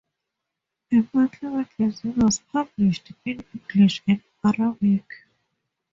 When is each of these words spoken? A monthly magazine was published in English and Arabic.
A 0.91 1.07
monthly 1.13 1.47
magazine 1.47 2.15
was 2.17 2.39
published 2.51 3.11
in 3.23 3.43
English 3.53 4.01
and 4.07 4.23
Arabic. 4.43 5.05